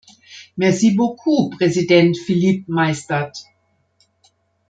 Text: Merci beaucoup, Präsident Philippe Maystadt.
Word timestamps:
Merci 0.57 0.95
beaucoup, 0.95 1.51
Präsident 1.51 2.17
Philippe 2.17 2.63
Maystadt. 2.71 3.37